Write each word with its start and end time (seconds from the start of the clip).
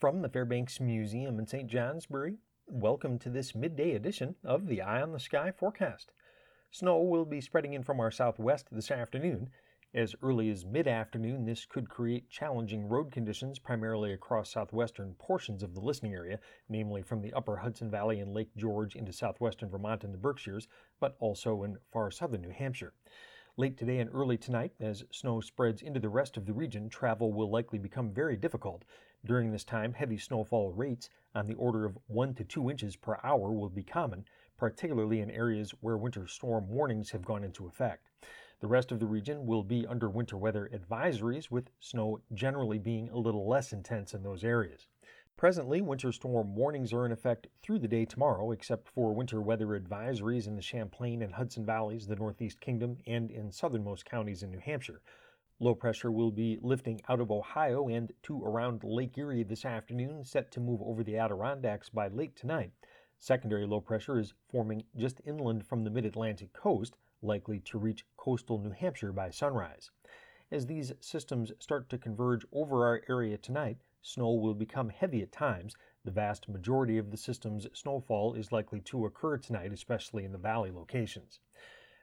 From 0.00 0.22
the 0.22 0.30
Fairbanks 0.30 0.80
Museum 0.80 1.38
in 1.38 1.46
St. 1.46 1.68
Johnsbury, 1.68 2.38
welcome 2.66 3.18
to 3.18 3.28
this 3.28 3.54
midday 3.54 3.94
edition 3.94 4.34
of 4.42 4.66
the 4.66 4.80
Eye 4.80 5.02
on 5.02 5.12
the 5.12 5.20
Sky 5.20 5.52
forecast. 5.52 6.12
Snow 6.70 7.02
will 7.02 7.26
be 7.26 7.42
spreading 7.42 7.74
in 7.74 7.82
from 7.82 8.00
our 8.00 8.10
southwest 8.10 8.68
this 8.72 8.90
afternoon. 8.90 9.50
As 9.92 10.14
early 10.22 10.48
as 10.48 10.64
mid 10.64 10.88
afternoon, 10.88 11.44
this 11.44 11.66
could 11.66 11.90
create 11.90 12.30
challenging 12.30 12.88
road 12.88 13.12
conditions 13.12 13.58
primarily 13.58 14.14
across 14.14 14.50
southwestern 14.50 15.16
portions 15.18 15.62
of 15.62 15.74
the 15.74 15.82
listening 15.82 16.14
area, 16.14 16.38
namely 16.66 17.02
from 17.02 17.20
the 17.20 17.34
upper 17.34 17.58
Hudson 17.58 17.90
Valley 17.90 18.20
and 18.20 18.32
Lake 18.32 18.56
George 18.56 18.96
into 18.96 19.12
southwestern 19.12 19.68
Vermont 19.68 20.02
and 20.02 20.14
the 20.14 20.18
Berkshires, 20.18 20.66
but 20.98 21.14
also 21.20 21.62
in 21.62 21.76
far 21.92 22.10
southern 22.10 22.40
New 22.40 22.52
Hampshire. 22.52 22.94
Late 23.60 23.76
today 23.76 23.98
and 23.98 24.08
early 24.14 24.38
tonight, 24.38 24.72
as 24.80 25.04
snow 25.10 25.42
spreads 25.42 25.82
into 25.82 26.00
the 26.00 26.08
rest 26.08 26.38
of 26.38 26.46
the 26.46 26.52
region, 26.54 26.88
travel 26.88 27.30
will 27.30 27.50
likely 27.50 27.78
become 27.78 28.10
very 28.10 28.34
difficult. 28.34 28.86
During 29.22 29.52
this 29.52 29.64
time, 29.64 29.92
heavy 29.92 30.16
snowfall 30.16 30.72
rates 30.72 31.10
on 31.34 31.46
the 31.46 31.56
order 31.56 31.84
of 31.84 31.98
1 32.06 32.32
to 32.36 32.44
2 32.44 32.70
inches 32.70 32.96
per 32.96 33.18
hour 33.22 33.52
will 33.52 33.68
be 33.68 33.82
common, 33.82 34.24
particularly 34.56 35.20
in 35.20 35.30
areas 35.30 35.74
where 35.82 35.98
winter 35.98 36.26
storm 36.26 36.70
warnings 36.70 37.10
have 37.10 37.26
gone 37.26 37.44
into 37.44 37.66
effect. 37.66 38.08
The 38.60 38.66
rest 38.66 38.92
of 38.92 38.98
the 38.98 39.04
region 39.04 39.44
will 39.44 39.62
be 39.62 39.86
under 39.86 40.08
winter 40.08 40.38
weather 40.38 40.70
advisories, 40.72 41.50
with 41.50 41.68
snow 41.80 42.22
generally 42.32 42.78
being 42.78 43.10
a 43.10 43.18
little 43.18 43.46
less 43.46 43.74
intense 43.74 44.14
in 44.14 44.22
those 44.22 44.42
areas. 44.42 44.86
Presently, 45.40 45.80
winter 45.80 46.12
storm 46.12 46.54
warnings 46.54 46.92
are 46.92 47.06
in 47.06 47.12
effect 47.12 47.46
through 47.62 47.78
the 47.78 47.88
day 47.88 48.04
tomorrow, 48.04 48.50
except 48.50 48.90
for 48.90 49.14
winter 49.14 49.40
weather 49.40 49.68
advisories 49.68 50.46
in 50.46 50.54
the 50.54 50.60
Champlain 50.60 51.22
and 51.22 51.32
Hudson 51.32 51.64
Valleys, 51.64 52.06
the 52.06 52.14
Northeast 52.14 52.60
Kingdom, 52.60 52.98
and 53.06 53.30
in 53.30 53.50
southernmost 53.50 54.04
counties 54.04 54.42
in 54.42 54.50
New 54.50 54.58
Hampshire. 54.58 55.00
Low 55.58 55.74
pressure 55.74 56.10
will 56.10 56.30
be 56.30 56.58
lifting 56.60 57.00
out 57.08 57.20
of 57.20 57.30
Ohio 57.30 57.88
and 57.88 58.12
to 58.24 58.44
around 58.44 58.84
Lake 58.84 59.16
Erie 59.16 59.42
this 59.42 59.64
afternoon, 59.64 60.26
set 60.26 60.50
to 60.50 60.60
move 60.60 60.82
over 60.82 61.02
the 61.02 61.16
Adirondacks 61.16 61.88
by 61.88 62.08
late 62.08 62.36
tonight. 62.36 62.72
Secondary 63.18 63.66
low 63.66 63.80
pressure 63.80 64.18
is 64.18 64.34
forming 64.50 64.84
just 64.94 65.22
inland 65.24 65.66
from 65.66 65.84
the 65.84 65.90
mid 65.90 66.04
Atlantic 66.04 66.52
coast, 66.52 66.98
likely 67.22 67.60
to 67.60 67.78
reach 67.78 68.04
coastal 68.18 68.58
New 68.58 68.72
Hampshire 68.72 69.10
by 69.10 69.30
sunrise. 69.30 69.90
As 70.52 70.66
these 70.66 70.92
systems 71.00 71.50
start 71.58 71.88
to 71.88 71.96
converge 71.96 72.44
over 72.52 72.84
our 72.84 73.00
area 73.08 73.38
tonight, 73.38 73.78
Snow 74.02 74.32
will 74.32 74.54
become 74.54 74.88
heavy 74.88 75.20
at 75.22 75.30
times. 75.30 75.76
The 76.04 76.10
vast 76.10 76.48
majority 76.48 76.96
of 76.96 77.10
the 77.10 77.18
system's 77.18 77.66
snowfall 77.74 78.32
is 78.34 78.50
likely 78.50 78.80
to 78.80 79.04
occur 79.04 79.36
tonight, 79.36 79.72
especially 79.72 80.24
in 80.24 80.32
the 80.32 80.38
valley 80.38 80.70
locations. 80.70 81.40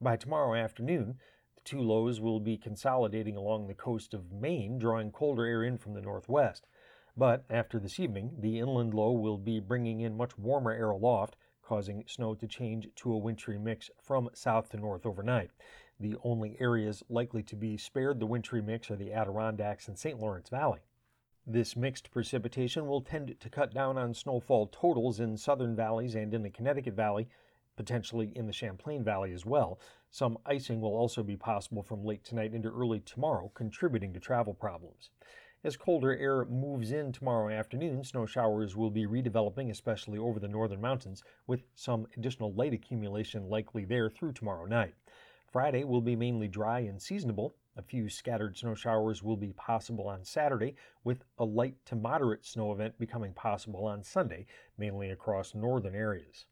By 0.00 0.16
tomorrow 0.16 0.54
afternoon, 0.54 1.18
the 1.54 1.60
two 1.64 1.80
lows 1.80 2.18
will 2.18 2.40
be 2.40 2.56
consolidating 2.56 3.36
along 3.36 3.66
the 3.66 3.74
coast 3.74 4.14
of 4.14 4.32
Maine, 4.32 4.78
drawing 4.78 5.12
colder 5.12 5.44
air 5.44 5.62
in 5.62 5.76
from 5.76 5.92
the 5.92 6.00
northwest. 6.00 6.66
But 7.14 7.44
after 7.50 7.78
this 7.78 8.00
evening, 8.00 8.36
the 8.38 8.58
inland 8.58 8.94
low 8.94 9.12
will 9.12 9.36
be 9.36 9.60
bringing 9.60 10.00
in 10.00 10.16
much 10.16 10.38
warmer 10.38 10.72
air 10.72 10.90
aloft, 10.90 11.36
causing 11.62 12.04
snow 12.06 12.34
to 12.34 12.46
change 12.46 12.88
to 12.96 13.12
a 13.12 13.18
wintry 13.18 13.58
mix 13.58 13.90
from 14.02 14.30
south 14.32 14.70
to 14.70 14.78
north 14.78 15.04
overnight. 15.04 15.50
The 16.00 16.16
only 16.24 16.56
areas 16.58 17.02
likely 17.10 17.42
to 17.44 17.54
be 17.54 17.76
spared 17.76 18.18
the 18.18 18.26
wintry 18.26 18.62
mix 18.62 18.90
are 18.90 18.96
the 18.96 19.12
Adirondacks 19.12 19.88
and 19.88 19.98
St. 19.98 20.18
Lawrence 20.18 20.48
Valley. 20.48 20.80
This 21.46 21.74
mixed 21.74 22.12
precipitation 22.12 22.86
will 22.86 23.00
tend 23.00 23.40
to 23.40 23.50
cut 23.50 23.74
down 23.74 23.98
on 23.98 24.14
snowfall 24.14 24.68
totals 24.68 25.18
in 25.18 25.36
southern 25.36 25.74
valleys 25.74 26.14
and 26.14 26.32
in 26.32 26.44
the 26.44 26.50
Connecticut 26.50 26.94
Valley, 26.94 27.28
potentially 27.74 28.30
in 28.36 28.46
the 28.46 28.52
Champlain 28.52 29.02
Valley 29.02 29.32
as 29.32 29.44
well. 29.44 29.80
Some 30.08 30.38
icing 30.46 30.80
will 30.80 30.94
also 30.94 31.24
be 31.24 31.36
possible 31.36 31.82
from 31.82 32.04
late 32.04 32.22
tonight 32.22 32.54
into 32.54 32.68
early 32.68 33.00
tomorrow, 33.00 33.50
contributing 33.54 34.12
to 34.12 34.20
travel 34.20 34.54
problems. 34.54 35.10
As 35.64 35.76
colder 35.76 36.16
air 36.16 36.44
moves 36.44 36.92
in 36.92 37.10
tomorrow 37.10 37.52
afternoon, 37.52 38.04
snow 38.04 38.24
showers 38.24 38.76
will 38.76 38.90
be 38.90 39.06
redeveloping, 39.06 39.68
especially 39.68 40.18
over 40.18 40.38
the 40.38 40.46
northern 40.46 40.80
mountains, 40.80 41.24
with 41.48 41.64
some 41.74 42.06
additional 42.16 42.52
light 42.52 42.72
accumulation 42.72 43.48
likely 43.48 43.84
there 43.84 44.08
through 44.08 44.32
tomorrow 44.32 44.66
night. 44.66 44.94
Friday 45.50 45.82
will 45.82 46.00
be 46.00 46.14
mainly 46.14 46.46
dry 46.46 46.80
and 46.80 47.02
seasonable, 47.02 47.56
a 47.76 47.82
few 47.82 48.08
scattered 48.08 48.56
snow 48.56 48.74
showers 48.74 49.22
will 49.22 49.36
be 49.36 49.52
possible 49.52 50.08
on 50.08 50.24
Saturday, 50.24 50.74
with 51.04 51.24
a 51.38 51.44
light 51.44 51.76
to 51.86 51.96
moderate 51.96 52.44
snow 52.44 52.72
event 52.72 52.98
becoming 52.98 53.32
possible 53.32 53.86
on 53.86 54.02
Sunday, 54.02 54.46
mainly 54.76 55.10
across 55.10 55.54
northern 55.54 55.94
areas. 55.94 56.44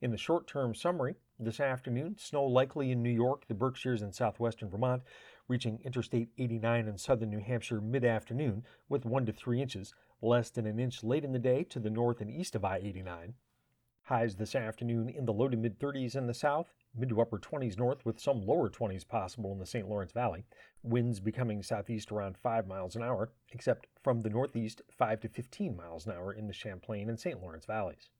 In 0.00 0.10
the 0.10 0.16
short 0.16 0.46
term 0.46 0.74
summary, 0.74 1.16
this 1.38 1.60
afternoon, 1.60 2.16
snow 2.18 2.44
likely 2.44 2.90
in 2.90 3.02
New 3.02 3.10
York, 3.10 3.46
the 3.46 3.54
Berkshires, 3.54 4.02
and 4.02 4.14
southwestern 4.14 4.70
Vermont, 4.70 5.02
reaching 5.46 5.80
Interstate 5.84 6.30
89 6.38 6.88
in 6.88 6.98
southern 6.98 7.30
New 7.30 7.40
Hampshire 7.40 7.80
mid 7.80 8.04
afternoon 8.04 8.64
with 8.88 9.04
1 9.04 9.26
to 9.26 9.32
3 9.32 9.60
inches, 9.60 9.94
less 10.20 10.50
than 10.50 10.66
an 10.66 10.78
inch 10.78 11.04
late 11.04 11.24
in 11.24 11.32
the 11.32 11.38
day 11.38 11.64
to 11.64 11.78
the 11.78 11.90
north 11.90 12.20
and 12.20 12.30
east 12.30 12.54
of 12.54 12.64
I 12.64 12.78
89. 12.78 13.34
Highs 14.04 14.36
this 14.36 14.54
afternoon 14.54 15.08
in 15.08 15.26
the 15.26 15.32
low 15.32 15.48
to 15.48 15.56
mid 15.56 15.78
30s 15.78 16.16
in 16.16 16.26
the 16.26 16.34
south, 16.34 16.72
mid 16.94 17.08
to 17.08 17.20
upper 17.20 17.38
20s 17.38 17.78
north 17.78 18.04
with 18.04 18.20
some 18.20 18.46
lower 18.46 18.68
20s 18.68 19.06
possible 19.06 19.52
in 19.52 19.58
the 19.58 19.66
St. 19.66 19.88
Lawrence 19.88 20.12
Valley. 20.12 20.44
Winds 20.82 21.20
becoming 21.20 21.62
southeast 21.62 22.12
around 22.12 22.36
5 22.36 22.66
miles 22.66 22.96
an 22.96 23.02
hour, 23.02 23.30
except 23.52 23.86
from 24.02 24.20
the 24.20 24.30
northeast 24.30 24.82
5 24.90 25.20
to 25.20 25.28
15 25.28 25.76
miles 25.76 26.06
an 26.06 26.12
hour 26.12 26.32
in 26.32 26.46
the 26.46 26.52
Champlain 26.52 27.08
and 27.08 27.18
St. 27.18 27.40
Lawrence 27.40 27.64
valleys. 27.64 28.10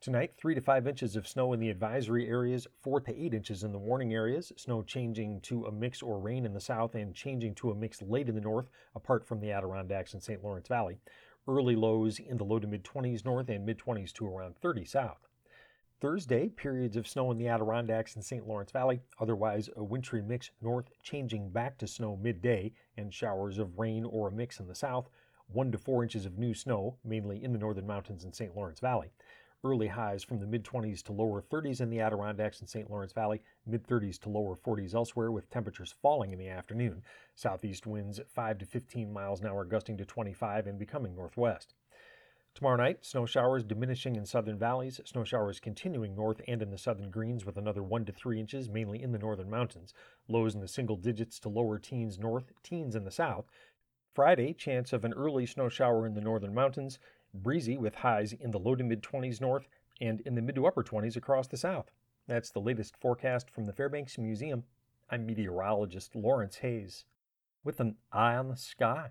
Tonight, 0.00 0.32
3 0.36 0.56
to 0.56 0.60
5 0.60 0.88
inches 0.88 1.14
of 1.14 1.28
snow 1.28 1.52
in 1.52 1.60
the 1.60 1.70
advisory 1.70 2.28
areas, 2.28 2.66
4 2.82 3.02
to 3.02 3.16
8 3.16 3.34
inches 3.34 3.62
in 3.62 3.70
the 3.70 3.78
warning 3.78 4.12
areas, 4.12 4.52
snow 4.56 4.82
changing 4.82 5.40
to 5.42 5.66
a 5.66 5.72
mix 5.72 6.02
or 6.02 6.18
rain 6.18 6.44
in 6.44 6.54
the 6.54 6.60
south 6.60 6.96
and 6.96 7.14
changing 7.14 7.54
to 7.54 7.70
a 7.70 7.74
mix 7.74 8.02
late 8.02 8.28
in 8.28 8.34
the 8.34 8.40
north, 8.40 8.68
apart 8.96 9.24
from 9.24 9.38
the 9.38 9.52
Adirondacks 9.52 10.12
and 10.12 10.22
St. 10.22 10.42
Lawrence 10.42 10.68
Valley 10.68 10.98
early 11.48 11.74
lows 11.74 12.18
in 12.18 12.36
the 12.36 12.44
low 12.44 12.58
to 12.58 12.66
mid 12.66 12.84
20s 12.84 13.24
north 13.24 13.48
and 13.48 13.66
mid 13.66 13.78
20s 13.78 14.12
to 14.12 14.26
around 14.26 14.56
30 14.56 14.84
south. 14.84 15.28
Thursday, 16.02 16.48
periods 16.48 16.96
of 16.96 17.06
snow 17.06 17.30
in 17.30 17.38
the 17.38 17.46
Adirondacks 17.46 18.16
and 18.16 18.24
St. 18.24 18.44
Lawrence 18.44 18.72
Valley, 18.72 19.00
otherwise 19.20 19.70
a 19.76 19.84
wintry 19.84 20.20
mix 20.20 20.50
north 20.60 20.90
changing 21.04 21.48
back 21.50 21.78
to 21.78 21.86
snow 21.86 22.16
midday, 22.16 22.72
and 22.96 23.14
showers 23.14 23.56
of 23.56 23.78
rain 23.78 24.04
or 24.04 24.26
a 24.26 24.32
mix 24.32 24.58
in 24.58 24.66
the 24.66 24.74
south, 24.74 25.08
1 25.52 25.70
to 25.70 25.78
4 25.78 26.02
inches 26.02 26.26
of 26.26 26.36
new 26.36 26.54
snow, 26.54 26.96
mainly 27.04 27.44
in 27.44 27.52
the 27.52 27.58
northern 27.60 27.86
mountains 27.86 28.24
and 28.24 28.34
St. 28.34 28.56
Lawrence 28.56 28.80
Valley 28.80 29.12
early 29.64 29.86
highs 29.86 30.24
from 30.24 30.40
the 30.40 30.46
mid 30.46 30.64
20s 30.64 31.04
to 31.04 31.12
lower 31.12 31.40
30s 31.40 31.80
in 31.80 31.88
the 31.88 32.00
Adirondacks 32.00 32.58
and 32.58 32.68
St. 32.68 32.90
Lawrence 32.90 33.12
Valley, 33.12 33.40
mid 33.64 33.86
30s 33.86 34.18
to 34.22 34.28
lower 34.28 34.56
40s 34.56 34.94
elsewhere, 34.94 35.30
with 35.30 35.48
temperatures 35.50 35.94
falling 36.02 36.32
in 36.32 36.38
the 36.40 36.48
afternoon. 36.48 37.04
Southeast 37.36 37.86
winds 37.86 38.20
5 38.34 38.58
to 38.58 38.66
15 38.66 39.12
miles 39.12 39.40
an 39.40 39.46
hour, 39.46 39.64
gusting 39.64 39.96
to 39.98 40.04
25 40.04 40.66
and 40.66 40.80
becoming 40.80 41.14
northwest. 41.14 41.74
Tomorrow 42.54 42.76
night, 42.76 43.04
snow 43.04 43.24
showers 43.24 43.64
diminishing 43.64 44.14
in 44.14 44.26
southern 44.26 44.58
valleys, 44.58 45.00
snow 45.06 45.24
showers 45.24 45.58
continuing 45.58 46.14
north 46.14 46.42
and 46.46 46.60
in 46.60 46.70
the 46.70 46.76
southern 46.76 47.10
greens 47.10 47.46
with 47.46 47.56
another 47.56 47.82
1 47.82 48.04
to 48.04 48.12
3 48.12 48.38
inches, 48.38 48.68
mainly 48.68 49.02
in 49.02 49.12
the 49.12 49.18
northern 49.18 49.48
mountains. 49.48 49.94
Lows 50.28 50.54
in 50.54 50.60
the 50.60 50.68
single 50.68 50.96
digits 50.96 51.38
to 51.40 51.48
lower 51.48 51.78
teens 51.78 52.18
north, 52.18 52.52
teens 52.62 52.94
in 52.94 53.04
the 53.04 53.10
south. 53.10 53.46
Friday, 54.14 54.52
chance 54.52 54.92
of 54.92 55.04
an 55.04 55.14
early 55.14 55.46
snow 55.46 55.70
shower 55.70 56.06
in 56.06 56.12
the 56.12 56.20
northern 56.20 56.52
mountains, 56.52 56.98
breezy 57.32 57.78
with 57.78 57.94
highs 57.96 58.34
in 58.34 58.50
the 58.50 58.58
low 58.58 58.74
to 58.74 58.84
mid 58.84 59.02
20s 59.02 59.40
north 59.40 59.66
and 60.00 60.20
in 60.20 60.34
the 60.34 60.42
mid 60.42 60.54
to 60.56 60.66
upper 60.66 60.84
20s 60.84 61.16
across 61.16 61.46
the 61.46 61.56
south. 61.56 61.90
That's 62.28 62.50
the 62.50 62.60
latest 62.60 62.98
forecast 62.98 63.50
from 63.50 63.64
the 63.64 63.72
Fairbanks 63.72 64.18
Museum. 64.18 64.64
I'm 65.10 65.24
meteorologist 65.24 66.14
Lawrence 66.14 66.56
Hayes 66.56 67.06
with 67.64 67.80
an 67.80 67.96
eye 68.12 68.36
on 68.36 68.48
the 68.48 68.56
sky. 68.56 69.10